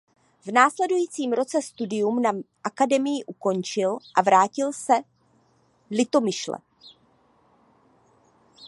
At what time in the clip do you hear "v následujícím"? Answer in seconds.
0.45-1.33